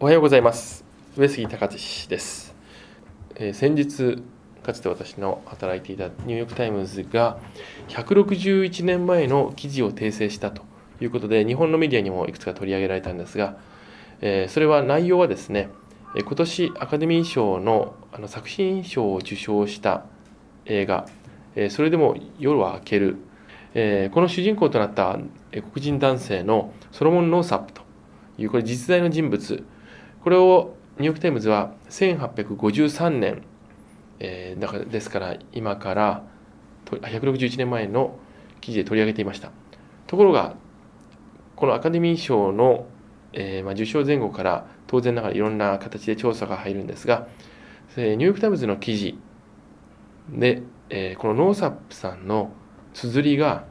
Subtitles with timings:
[0.00, 0.84] おはようございます。
[1.16, 2.54] 上杉隆です、
[3.34, 4.22] えー、先日
[4.62, 7.40] かつて私の働いていたニューヨーク・タイムズが
[7.88, 10.62] 161年前の記事を訂正したと
[11.00, 13.56] いうことで日本のメディアにもいくつか取り上げられたんですが、
[14.20, 15.68] えー、それは内容はですね
[16.14, 20.04] 今年アカデミー賞のあの作品賞を受賞した
[20.66, 21.08] 映画
[21.56, 23.16] え「それでも夜は明ける
[23.74, 25.18] え」この主人公となった
[25.50, 27.82] 黒人男性のソロモン・ノーサップと
[28.38, 29.64] いうこれ実在の人物
[30.28, 33.44] これをニューヨーク・タイムズは1853年、
[34.18, 36.22] えー、だからですから今から
[36.84, 38.18] 161年前の
[38.60, 39.52] 記事で取り上げていました。
[40.06, 40.54] ところが
[41.56, 42.84] このアカデミー賞の、
[43.32, 47.26] えーまあ、受賞前後から当然ながらいろんな形で調査が入るんですが
[47.96, 49.18] ニューヨーク・タイムズの記事
[50.28, 52.52] で、えー、このノーサップさんの
[52.92, 53.64] 綴りが、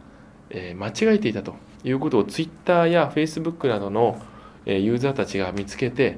[0.49, 1.53] えー、間違えていたと
[1.83, 4.19] いうことをツイッターやフェイスブックなどの
[4.65, 6.17] ユーザーたちが見つけて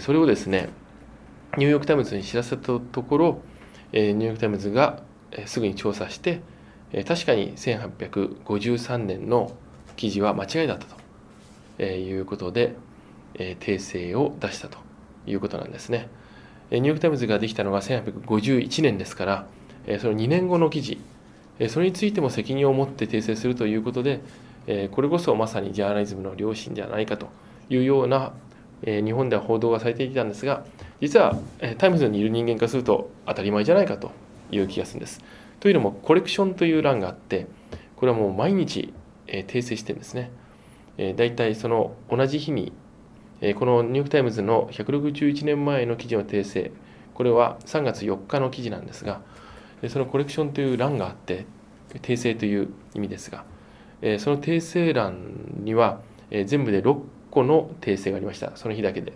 [0.00, 0.70] それをですね
[1.56, 3.42] ニューヨーク・タイムズに知らせたところ
[3.92, 5.02] ニューヨーク・タイムズが
[5.46, 6.40] すぐに調査して
[7.06, 9.52] 確かに1853年の
[9.96, 10.86] 記事は間違いだった
[11.78, 12.74] ということで
[13.34, 14.78] 訂正を出したと
[15.26, 16.08] いうことなんですね。
[16.70, 19.46] ニューヨーク・タイムズができたのが1851年ですから
[20.00, 20.98] その2年後の記事
[21.68, 24.20] それについても責任を持って訂正するということで
[24.92, 27.28] これこそまさにジャーナリズムの良心じゃないかと
[27.68, 28.32] いうような
[28.86, 30.64] え日本では報道がされていたんですが
[31.00, 34.12] 実は、えタイムズにいる人間からすると当たり前じゃないかと
[34.50, 35.22] いう気がするんです。
[35.60, 37.46] というのも correction という欄があって
[37.96, 38.92] これはもう毎日、
[39.26, 40.30] え訂正してるんですね。
[40.98, 42.72] えー、大体その同じ日に、
[43.40, 46.70] えこのニューヨーク・タイムズの161年前の記事の訂正
[47.14, 49.20] これは3月4日の記事なんですが
[49.88, 51.46] そのコレクションという欄があって
[51.92, 53.44] 訂正という意味ですが
[54.18, 56.98] その訂正欄には全部で6
[57.34, 58.52] 個の訂正がありました。
[58.54, 59.12] その日だけで。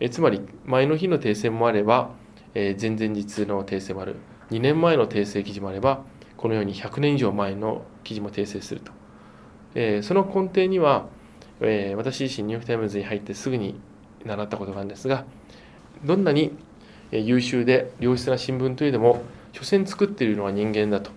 [0.00, 2.10] えつまり、前の日の訂正もあれば、
[2.54, 4.16] え前々日の訂正もある。
[4.50, 6.02] 2年前の訂正記事もあれば、
[6.36, 8.92] このように100年以上前の記事も訂正すると。
[9.74, 11.06] えその根底には、
[11.60, 13.78] え私自身ニューヨーク・タイムズに入ってすぐに
[14.24, 15.24] 習ったことがあるんですが、
[16.04, 16.56] どんなに
[17.12, 21.10] 優秀で良質な新聞というのも、所詮作っているのは人間だと。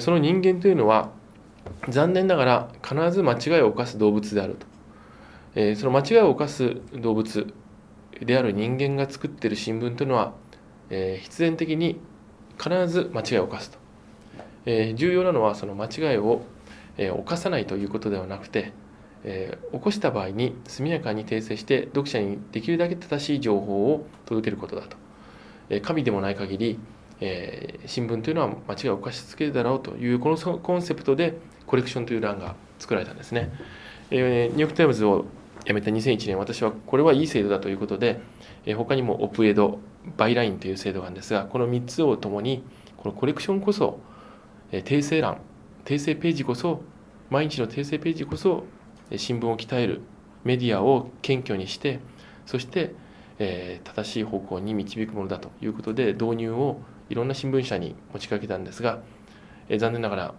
[0.00, 1.10] その人間というのは、
[1.88, 4.71] 残念ながら必ず間違いを犯す動物であると。
[5.54, 7.52] えー、その間違いを犯す動物
[8.20, 10.32] である人間が作っている新聞というのは、
[10.90, 12.00] えー、必然的に
[12.58, 13.78] 必ず間違いを犯すと、
[14.66, 16.42] えー、重要なのはその間違いを、
[16.96, 18.72] えー、犯さないということではなくて、
[19.24, 24.96] えー、起こした場合に速やかに訂正して読者にできるだけ正しい情報を届けることだと、
[25.68, 26.78] えー、神でもない限り、
[27.20, 33.50] えー、新聞というのは間違いを犯し続けるだろうというこのコンセプトで correction という欄が作られたんですね、
[34.10, 35.26] えー、ニューヨーク・タイムズを
[35.64, 38.20] 辞めた2001年私はこれはいい制度だということで、
[38.66, 39.78] え他にも op-ed
[40.16, 42.64] バイラインという制度があるんですがこの3つをともに
[42.96, 44.00] このコレクションこそ、
[44.72, 45.38] え訂正欄
[45.84, 46.82] 訂正ページこそ
[47.30, 48.64] 毎日の訂正ページこそ
[49.16, 50.00] 新聞を鍛える
[50.44, 52.00] メディアを謙虚にして
[52.46, 52.94] そして、
[53.38, 59.02] え正しい方向に導くものだということで導入をいろんな新聞社に持ちかけたんですが、
[59.68, 60.34] え残念ながら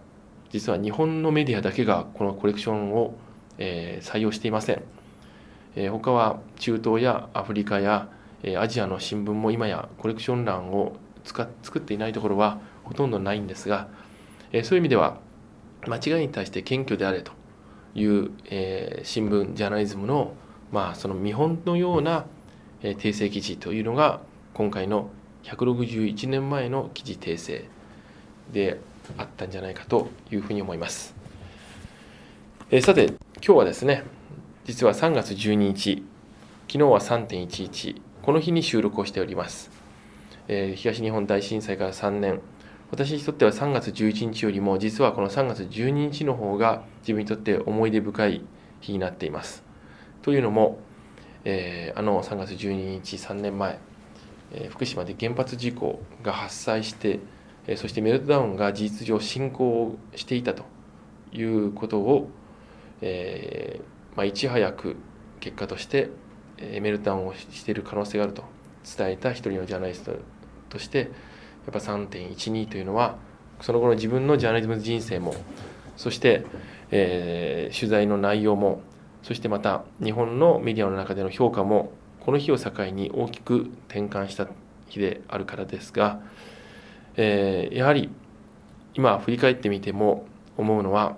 [0.50, 3.14] 実は日本のメディアだけがこのコレクションを、
[3.56, 4.82] え採用していません。
[5.76, 8.08] え他は中東やアフリカや、
[8.42, 13.88] えアジアの新聞も今やコレクション欄を使作っていないところはほとんどないんですが、
[14.52, 15.18] えそういう意味では
[15.86, 17.32] 間違いに対して謙虚であれと
[17.94, 20.34] いう、え新聞ジャーナリズムの,、
[20.70, 22.26] まあその見本のような、
[22.82, 24.20] え訂正記事というのが
[24.52, 25.10] 今回の
[25.44, 27.64] 161年前の記事訂正
[28.52, 28.80] で
[29.18, 31.14] あったんじゃないかというふうに思います。
[32.70, 34.04] えさて今日はですね
[34.64, 36.02] 実は3月12日、
[36.68, 39.70] 昨日は3.11、この日に収録をしております。
[40.48, 42.40] えー、東日本大震災から3年、
[42.90, 48.40] 私にとっては3月11日よりも、実はこの3月12日の方が自分にとって思い出深い
[48.80, 49.62] 日になっています。
[50.22, 50.78] というのも、
[51.44, 53.78] えー、あの3月12日、3年前、
[54.50, 57.20] えー、福島で原発事故が発災して、
[57.66, 60.64] えそしてメルトダウンが事実上進行していたと
[61.34, 62.30] いうことを、
[63.02, 63.73] えー、
[64.16, 64.96] まあ、いち早く
[65.40, 66.10] 結果として
[66.58, 68.44] メルトダウンをしている可能性があると
[68.96, 70.16] 伝えた一人のジャーナリスト
[70.68, 71.08] としてやっ
[71.72, 73.16] ぱ3.12というのは
[73.60, 75.34] その後の自分のジャーナリズム人生も
[75.96, 76.44] そして、
[76.90, 78.82] えー、取材の内容も
[79.22, 84.48] そしてまた日本のメディアの中での評価もこの日を境に大きく転換した
[84.88, 86.20] 日であるからですが、
[87.16, 88.10] えー、やはり
[88.94, 90.26] 今振り返ってみても
[90.56, 91.16] 思うのは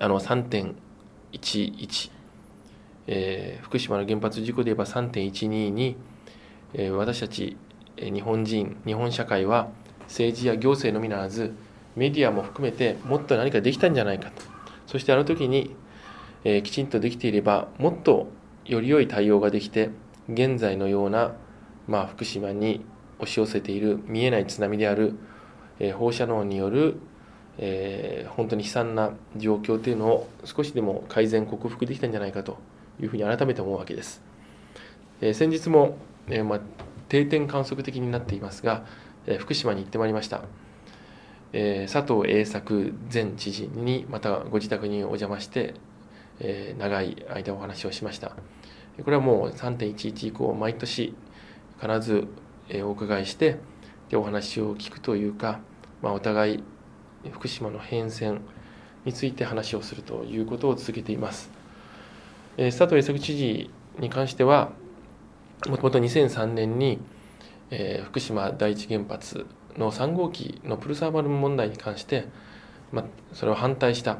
[0.00, 0.44] あの3
[1.32, 1.74] 1。
[1.74, 2.10] 1、
[3.06, 5.96] えー、福島の原発事故で言えば3.12に、
[6.74, 7.56] えー、私たち
[7.96, 9.68] 日本人日本社会は
[10.02, 11.54] 政治や行政のみならず
[11.96, 14.42] メディアも含めてもっと何かできたんじゃないかと
[14.86, 15.74] そしてあの時に、
[16.44, 18.28] えー、きちんとできていればもっと
[18.64, 19.90] より良い対応ができて
[20.28, 21.32] 現在のような、
[21.86, 22.84] まあ、福島に
[23.18, 25.14] 押し寄せている見えない津波である、
[25.78, 27.00] えー、放射能による、
[27.58, 32.58] えー、本当に悲惨な状況というのを少しでも改善克服できたんじゃないかと
[33.00, 34.22] いうふうに改めて思うわけです。
[35.20, 35.96] えー、先日も、
[36.28, 36.60] えーまあ、
[37.08, 38.84] 定点観測的になっていますが、
[39.26, 40.42] えー、福島に行ってまいりました。
[41.52, 45.74] えー、佐藤栄作前知事にまたご自宅にお邪魔して、
[46.40, 48.36] えー、長い間お話をしました。
[49.02, 51.14] これはもう3.11以降毎年
[51.80, 52.26] 必ず
[52.82, 53.56] お伺いして
[54.10, 55.60] でお話を聞くというか、
[56.02, 56.64] まあ、お互い
[57.32, 58.40] 福島の変遷
[59.04, 61.50] について話をするということを続けています。
[62.56, 64.72] え佐藤栄作知事に関しては
[65.68, 66.98] もともと2003年に、
[67.70, 72.26] えー、福島第一原発の3号機のプルサーバル問題に関して、
[72.92, 74.18] まあ、それを反対した、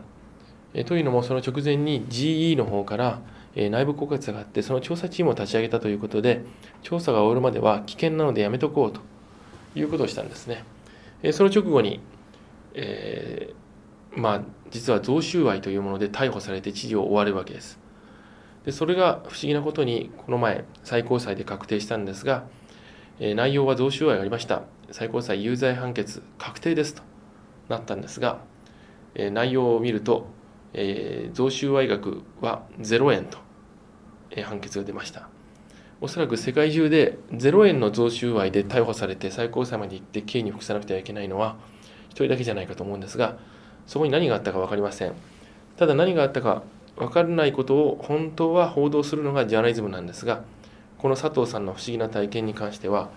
[0.75, 3.21] えー、というのもその直前に GE の方から
[3.55, 6.45] え内部告発があってその調査チームを立ち上げたということで
[6.83, 9.01] 調査が終わるまでは危険なのでやめとこうと
[9.75, 10.65] いうことをしたんですね、
[11.23, 12.01] えその直後に、
[12.81, 17.81] えー、まあ実は贈収賄というもので逮捕されて知事を追われるわけです。
[18.65, 22.45] でそれが不思議なことにこの前最高裁で確定したんですが、
[23.19, 24.63] え内容は贈収賄がありました。
[24.91, 27.03] 最高裁有罪判決確定ですと
[27.69, 28.39] なったんですが、
[29.15, 30.27] え内容を見ると、
[30.73, 33.39] えー、贈収賄額は0円と
[34.31, 35.29] え判決が出ました。
[36.01, 41.57] おそらく世界中で0円の贈収賄で逮捕されて最高裁まで行って刑に服さなくてはいけないのは
[42.11, 43.39] 1人だけじゃないかと思うんですが
[43.87, 45.13] そこに何があったか分かりません。
[45.77, 46.63] ただ何があったか
[46.97, 50.43] 分からないことを本当は報道するのがジャーナリズムなんですが
[50.99, 53.11] この佐藤さんの不思議な体験に関しては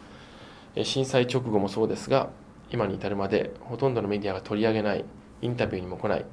[0.83, 2.29] 震災直後もそうですが
[2.71, 5.03] 今に至るまでほとんどのメディアが取り上げない
[5.41, 6.25] インタビューにも来ない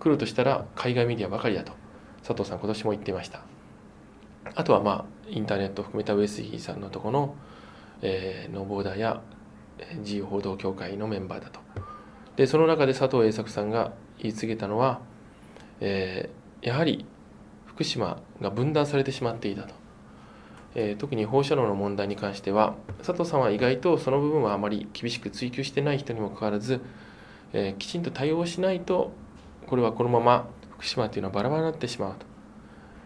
[0.00, 1.72] 来るとしたら海外メディアばかりだと
[2.24, 3.42] 佐藤さん今年も言っていました。
[4.54, 7.34] あとはまあインターネットを含めた上杉さんのとこの、
[8.02, 9.20] えー、ノーボーダーや
[9.98, 11.60] 自由報道協会のメンバーだと。
[12.36, 15.00] でその中で佐藤栄作さんが言い告げたのは、
[15.80, 17.04] えー、やはり
[17.66, 19.74] 福島が分断されてしまっていたと、
[20.74, 26.80] えー、特に放射能の問題に関しては佐藤さんは意外とその部分はあまり厳しく追求してない人にもかかわらず、
[27.52, 29.12] えー、きちんと対応しないと
[29.66, 32.36] これはこのまま福島というのはバラバラになってしまうと。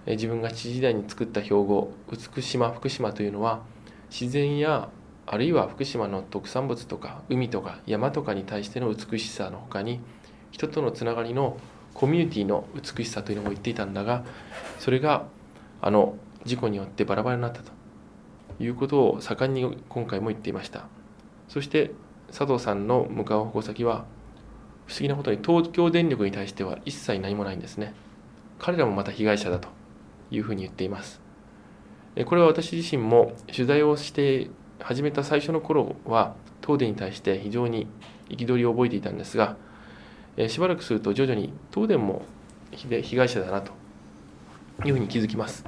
[0.06, 3.61] え自分が知事時代に作った標語美島福島というのは
[4.11, 4.88] 自然や
[5.32, 10.00] あるいは福島の特産物とか海とか山とかに対しての美しさのほかに
[10.50, 11.56] 人とのつながりの
[11.94, 14.25] コミュニティの美しさというのも言っていたんだが
[14.81, 15.27] それが
[15.81, 17.81] あの事故によってバラバラになったと。
[18.61, 20.85] いうことを盛んに今回も言っていました。
[21.49, 21.93] そして
[22.29, 24.05] 佐藤さんの向かう矛先は
[24.87, 27.94] 不思議なことに東京電力に対しては一切何もないんですね。
[28.59, 29.69] 彼らもまた被害者だと
[30.31, 31.21] いうふうに言っています。
[32.27, 34.50] これは私自身も取材をして
[34.82, 37.87] 始めた最初の頃は東電に対して非常に
[38.29, 39.56] 憤りを覚えていたんですが
[40.37, 42.23] えしばらくすると徐々に東電も
[42.73, 43.73] 被害者だなと
[44.85, 45.65] いうふうに気づきます。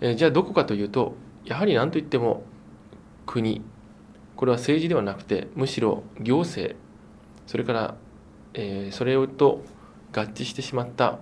[0.00, 1.14] えじゃあどこかというと
[1.44, 2.44] やはり何といっても
[3.26, 3.62] 国
[4.36, 6.76] これは政治ではなくてむしろ行政
[7.46, 7.94] それから、
[8.54, 9.62] えそれと
[10.12, 11.18] 合致してしまった、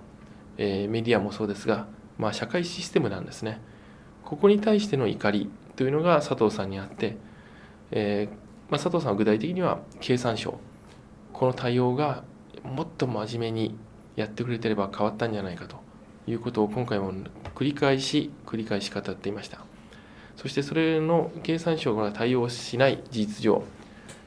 [0.58, 1.86] えメディアもそうですが
[2.20, 3.62] まあ、社会システムなんですね。
[4.26, 5.50] ここに対しての怒り
[5.80, 7.16] というのが佐藤さんにあって、
[7.90, 8.34] えー、
[8.70, 10.58] まあ、佐藤さんは具体的には経産省。
[11.32, 12.22] この対応が
[12.62, 13.78] もっと真面目に
[14.14, 15.76] やってくれてれば変わったんじゃないかと。
[16.26, 17.14] いうことを今回も
[17.54, 19.64] 繰り返し繰り返し語っていました。
[20.36, 23.64] そしてそれの経産省が対応しない事実上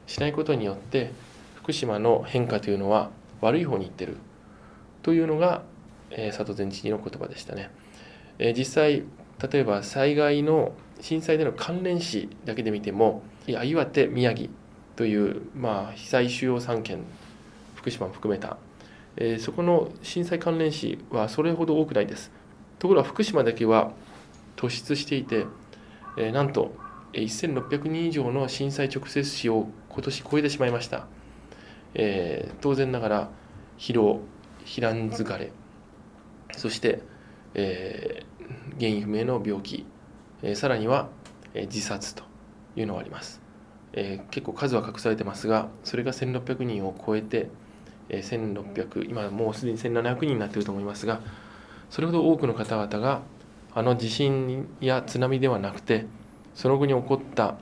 [0.08, 1.12] しないことによって
[1.54, 4.16] 福島の変化というのは悪い方にいってる。
[5.02, 5.62] というのが、
[6.10, 7.70] えー、佐藤前知事の言葉でしたね。
[8.40, 9.04] え実際
[9.40, 14.50] 例えば災害の震災での関連死だけで見ても岩手宮城
[14.96, 17.04] という、まあ、被災主要3県
[17.74, 18.56] 福島も含めた、
[19.16, 22.30] えー、そこの震災関連死はそれほど多くないです。
[22.78, 23.92] ところが福島だけは
[24.56, 25.46] 突出していて、
[26.16, 26.74] えー、なんと
[27.12, 31.06] 1600人以上の震災直接死を今年超えてしまいました、
[31.94, 33.30] えー、当然ながら
[33.78, 34.20] 疲労
[34.64, 35.52] 避難疲れ
[36.56, 37.02] そして
[37.54, 39.86] えー、原因不明の病気、
[40.44, 41.08] え、さらには、
[41.54, 42.22] え、自殺と
[42.76, 43.40] いうのがあります、
[43.94, 47.48] え、結構数は隠されてますがそれが1600人を超えて、
[48.10, 51.20] え、1600今もうすでに1700人になっていると思いますが
[51.88, 53.22] それほど多くの方々が
[53.74, 56.06] あの地震や津波ではなくて
[56.54, 57.56] その後に起こった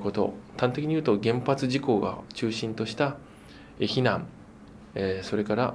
[0.00, 3.16] こと端的に言うと原発事故が中心とした
[3.78, 4.26] 避難
[5.22, 5.74] それから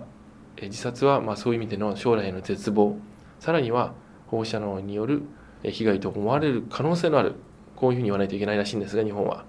[0.62, 2.98] 自殺はまそういう意味での将来への絶望
[3.40, 3.94] さらには
[4.28, 5.24] 放射能による
[5.64, 7.36] 被害と思われる可能性のある
[7.76, 9.46] こういうふうに言わないといけないらしいんですが日本は、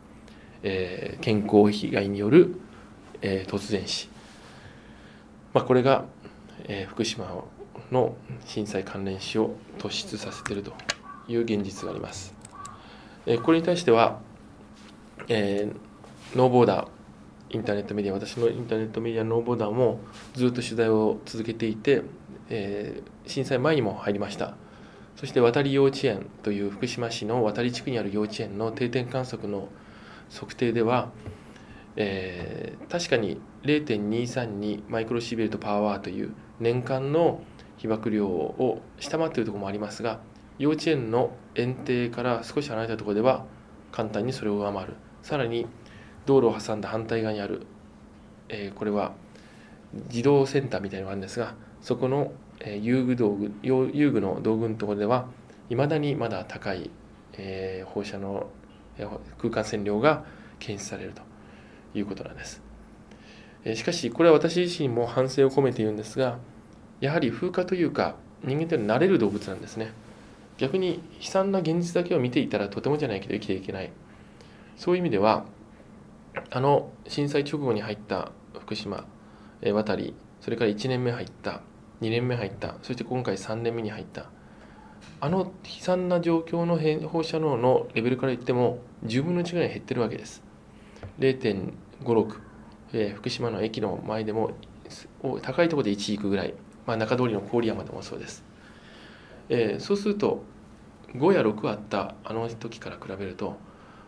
[0.63, 2.61] えー、健康被害による、
[3.23, 4.09] えー、突然死、
[5.53, 6.05] まあ、これが、
[6.65, 7.45] えー、福島
[7.91, 8.15] の
[8.45, 10.73] 震災関連死を突出させていると
[11.29, 12.35] いう現実があります。
[13.27, 14.21] えー、これに対しては、
[15.29, 16.89] えー、ノーボーダー
[17.51, 20.01] インターネットメディア私のインターネットメディアノーボーダーも
[20.35, 22.03] ずっと取材を続けていて、
[22.49, 24.55] えー、震災前にも入りました。
[25.21, 29.69] そして渡り幼稚園という福島市の渡り地区にある幼稚園の定点観測の
[30.31, 31.11] 測定では、
[31.97, 37.43] えー、確かに0.232マイクロシーベルトパワーという年間の
[37.77, 40.21] 被曝量を下回っているところもありますが
[40.59, 43.45] 幼稚園の園庭から少し離れたところでは
[43.93, 44.95] 簡単にそれを上回る。
[45.23, 45.67] さらに
[46.25, 47.67] 道路を挟んだ反対側にある、
[48.49, 49.13] えー、これは
[50.09, 55.27] 児童センターみたいなのがあるんですがそこのえ遊具道具遊具の道具のところでは
[55.69, 56.91] いまだにまだ高い、
[57.35, 58.47] え、放射能
[59.39, 60.25] 空間線量が
[60.59, 61.23] 検出されると
[61.95, 62.63] いうことなんです。
[63.65, 66.39] えしかしこれは私自身も反省を込めて言うんですが
[67.01, 69.93] やはり風化というか人間というのは慣れる動物なんですね
[70.57, 73.91] 逆に悲惨な現実だけを見ていたらとてもじゃないけど生きていけない
[74.77, 75.45] そういう意味では
[76.51, 79.05] あの震災直後に入った福島
[79.63, 81.61] 渡りそれから1年目入った
[82.01, 82.75] 2年目入った。
[82.83, 84.27] そして今回3年目に入った。
[85.21, 86.79] あの悲惨な状況の
[87.09, 90.43] 放射能のレベルから言っても10分の1ぐらい減ってるわけです。
[91.19, 92.41] 0.56、
[92.93, 94.53] えー、福島の駅の前でも
[95.43, 96.55] 高いところで1行くぐらい、
[96.87, 98.43] まあ、中通りの郡山でもそうです、
[99.49, 100.43] えー、そうすると
[101.15, 103.57] 5や6あったあの時から比べると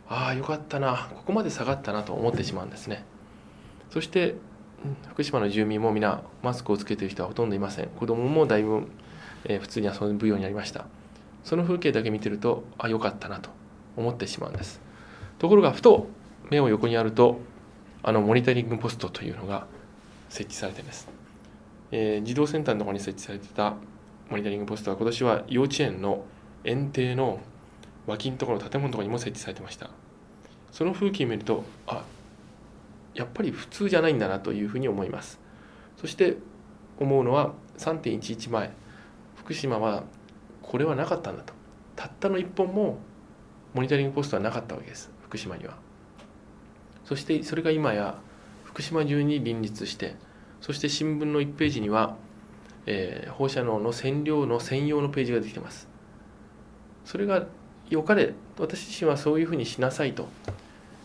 [0.08, 3.04] ああよかったなここまで下がったなと思ってしまうんですね。
[3.90, 4.36] そして
[5.10, 7.88] 福島の住民も皆マスクをつけている人はほとんどいません。
[7.88, 8.88] 子供もだいぶ、
[9.44, 10.86] えー、普通に遊ぶようになりました。
[11.44, 13.50] その風景だけ見てるとあよかったなと
[13.96, 14.80] 思ってしまうんです。
[15.38, 16.06] ところがふと
[16.50, 17.40] 目を横にあると
[18.02, 19.66] あのモニタリングポストというのが
[20.28, 21.08] 設置されています、
[21.90, 23.74] えー、児童センターのところに設置されてた
[24.30, 26.24] モニタリングポストは今年は幼稚園の
[26.64, 27.40] 園庭の
[28.06, 29.90] 脇のところ建物のところにも設置されてました。
[30.70, 32.02] その風景を見るとあ
[33.14, 35.40] やっぱり普通じゃないんだなというふうに思います。
[35.96, 36.36] そして
[36.98, 38.72] 思うのは3.11前
[39.36, 40.04] 福島は
[40.62, 41.52] これはなかったんだと。
[41.96, 42.98] たったの1本も
[43.74, 45.76] モニタリングポストはなかったわけです福島には。
[47.04, 48.18] そしてそれが今や
[48.64, 50.16] 福島中に林立して
[50.60, 52.16] そして新聞の1ページには、
[52.86, 55.88] えー、放射能の線量の専用のページができてます。
[57.04, 57.46] それが
[57.90, 60.28] 良かれ私自身はそういうふうにしなさいと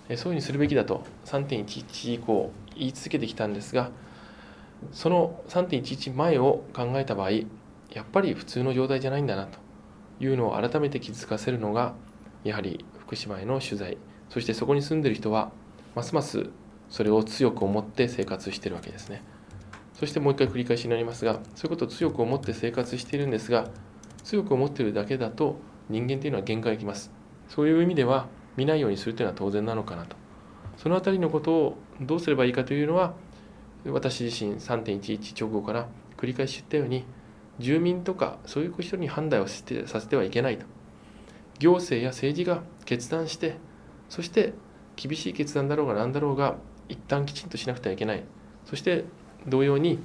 [0.09, 3.91] そういうふうにするべきだと3.11以降言い続けてきたんですが
[4.91, 9.59] その3.11前を考えた場合やっぱり普通の状態じゃないんだなと
[10.19, 11.93] いうのを改めて気づかせるのが
[12.43, 13.97] やはり福島への取材
[14.29, 15.51] そしてそこに住んでる人は
[15.95, 16.49] ますます
[16.89, 19.21] それを強く思って生活してるわけですね。
[19.93, 23.67] そしてもう一回繰り返しになりますがそういうことを強く思って生活しているんですが
[24.23, 25.57] 強く思ってるだけだと
[25.89, 27.11] 人間というのは限界がきます。
[27.49, 30.15] そういう意味では見ないようにするというのは当然なのかなと。
[30.77, 33.13] その辺りのことをどうすればいいかというのは
[33.85, 35.87] 私自身3.11直後から
[36.17, 37.05] 繰り返し言ったように
[37.59, 40.65] 住民とかそういう人に判断をさせてはいけないと。
[41.59, 43.57] 行政や政治が決断して
[44.09, 44.53] そして
[44.95, 46.55] 厳しい決断だろうが何だろうが
[46.89, 48.23] 一旦きちんとしなくてはいけない。
[48.65, 49.05] そして
[49.47, 49.99] 同様に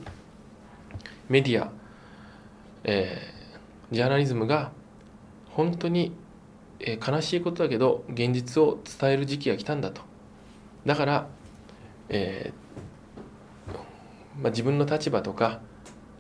[1.29, 1.71] メディア、
[2.85, 4.73] えー、ジャーナリズムが
[5.51, 6.13] 本当に
[6.83, 10.03] え悲しいことだけど現実を伝える時期が来たんだと。
[10.85, 11.29] だから、
[12.09, 15.61] えー、まあ、自分の立場とか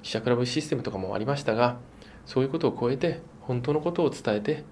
[0.03, 1.79] 記者クラブシステムとかもありましたが
[2.27, 4.65] そういうことを超えて本当のことを伝えて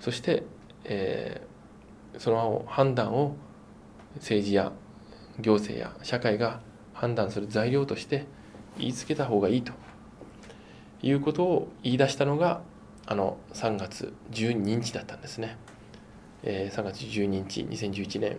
[0.00, 0.44] そして、
[0.84, 3.36] えー、その判断を
[4.16, 4.72] 政治や
[5.38, 6.60] 行政や社会が
[6.94, 8.26] 判断する材料として
[8.78, 9.72] 言いつけた方がいいと
[11.02, 12.62] いうことを言い出したのが
[13.10, 15.56] あの3月12日だったんですね、
[16.44, 18.36] えー、3月12日2011年。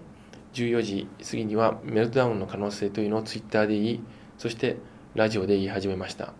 [0.54, 4.04] 14時過ぎにはメルトダウンの可能性というのをツイッターで言い
[4.38, 4.78] そして
[5.14, 6.34] ラジオで言い始めました、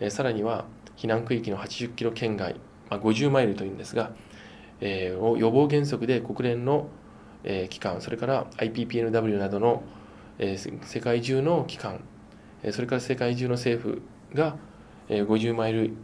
[0.00, 2.54] えー、さらには避難区域の80キロ圏外、
[2.88, 4.12] まあ、50マイルというんですが、
[4.80, 6.88] えー、を予防原則で国連の、
[7.44, 9.82] えー、機関それから IPPNW などの、
[10.38, 12.04] えー、世界中の機関
[12.70, 14.02] それから世界中の政府
[14.34, 14.56] が
[15.08, 15.94] 50マイル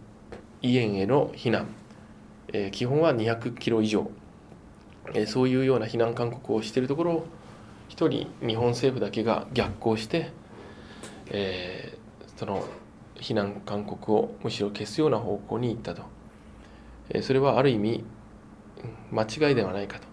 [0.67, 1.69] 家への避難、
[2.53, 4.11] えー、基本は200キロ以上、
[5.15, 7.27] えー、そういうような避難勧告をしているところを
[7.89, 10.31] 一人日本政府だけが逆行して、
[11.31, 12.65] えー、その
[13.17, 16.03] 避難勧告をむしろ消すような方向に行ったと、
[17.11, 18.05] え、それはある意味
[19.11, 20.07] 間違いではないかと。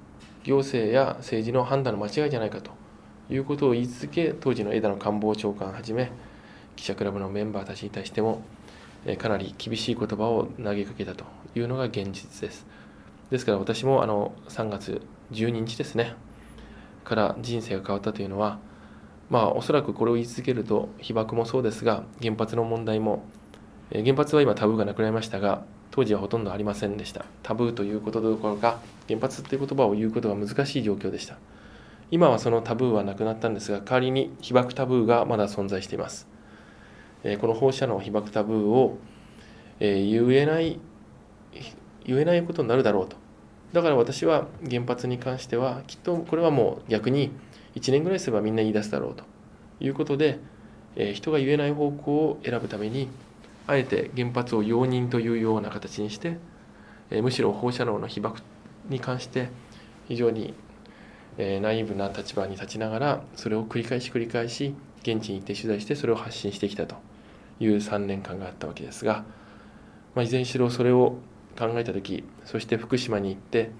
[0.43, 2.71] 行政や政治の判断の間違いじゃないかと。
[3.29, 6.11] いうことを言い続け当時の枝野官房長官はじめ
[6.75, 8.41] 記者クラブのメンバーたちに対しても
[9.17, 12.65] かなり厳しい言葉を投げかけたというのが現実です。
[13.29, 16.15] ですから私もあの3月12日ですね。
[17.03, 18.59] から人生が変わったというのは
[19.29, 23.23] まあおそらくこれを言い続けると被爆もそうですが原発の問題も
[23.91, 27.25] 原発は今タブーがなくなりましたが当時はほとんどありませんでした。
[27.43, 31.37] タブーということどころか原発という言葉を言うことが難しい状況でした。
[32.09, 36.32] 今はそのタブーはなくなったんですが代わりに被爆タブーがまだ存在しています。
[37.39, 38.97] この放射能被爆タブーを
[39.79, 40.79] 言えない
[42.05, 43.15] 言えないことになるだろうと。
[43.71, 47.31] だから私は原発に関してはきっとこれはもう逆に
[47.75, 49.23] 1年ぐらいすればみんな言い出すだろうと。
[49.79, 50.39] いうことで
[51.13, 53.09] 人が言えない方向を選ぶために
[53.67, 56.37] あえて原発を容認というような形にして、
[57.09, 58.41] えむしろ放射能の被爆
[58.89, 59.49] に関して
[60.07, 60.53] 非常に、
[61.37, 66.95] えナイーブな立場に立ちながらそれを繰り返し繰り返し現地に行って取材してそれを発信してきたと。
[67.63, 69.23] いう3年間があったわけですが、
[70.15, 71.17] まあ、いずれにしろそれを
[71.57, 73.71] 考えた時そして福島に行って、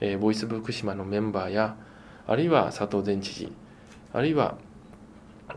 [0.00, 1.76] えボイス福島のメンバーや
[2.26, 3.52] あるいは佐藤前知事
[4.12, 4.56] あるいは、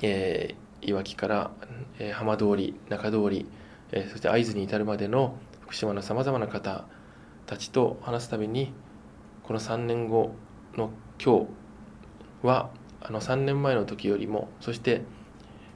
[0.02, 1.52] えー、いわきから、
[2.00, 3.46] えー、浜通り中通り
[3.92, 6.86] えそして会津に至るまでの福島のさまざまな方
[7.46, 8.74] たちと話すたびに
[9.44, 10.34] この3年後
[10.76, 10.92] の
[11.24, 11.48] 今
[12.42, 12.70] 日は
[13.02, 15.02] あの3年前の時よりもそして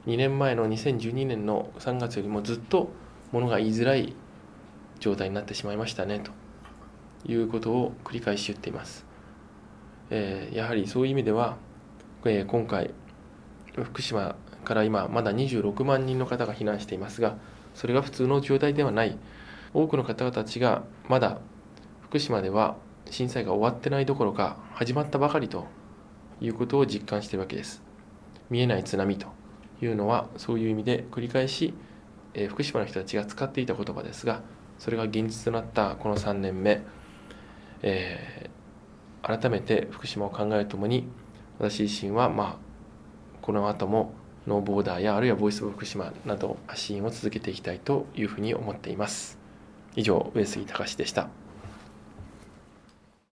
[0.06, 2.90] 2年前の2012年の3月よりもずっと
[3.32, 4.14] ものが言いづらい
[4.98, 6.32] 状態になってしまいましたねと
[7.30, 9.06] いうことを繰り返し言っています。
[10.10, 11.56] えー、やはりそういう意味では、
[12.24, 12.92] えー、今回
[13.74, 14.34] 福島
[14.64, 17.36] から今まだ26万人の方が避難していますが
[17.74, 19.18] それが普通の状態ではない。
[19.72, 21.38] 多くの方々たちがまだ
[22.02, 22.76] 福島では
[23.08, 25.66] 震災が終わってないどころか始まったばかりと
[26.40, 27.82] いうことを実感しているわけです。
[28.48, 29.39] 見えない津波と。
[29.82, 31.74] いうのはそういう意味で繰り返し、
[32.34, 34.42] えー、福島の人たちが使っていた言葉ですが
[34.78, 36.82] それが現実となったこの3年目、
[37.82, 41.06] えー、改めて福島を考えるともに
[41.58, 42.56] 私自身はまあ
[43.42, 44.12] この後も
[44.46, 49.38] ノーボーダーやあるいはボイスオブ福島など発信を続けていきたいというふうに思っています。
[49.96, 51.39] 以上、上杉隆でした。